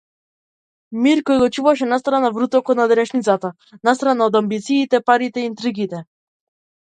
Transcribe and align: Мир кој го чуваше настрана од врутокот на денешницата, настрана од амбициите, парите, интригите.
Мир 1.07 1.19
кој 1.29 1.39
го 1.41 1.49
чуваше 1.57 1.89
настрана 1.89 2.31
од 2.31 2.35
врутокот 2.39 2.79
на 2.81 2.87
денешницата, 2.91 3.53
настрана 3.89 4.27
од 4.31 4.37
амбициите, 4.41 5.03
парите, 5.11 5.45
интригите. 5.51 6.01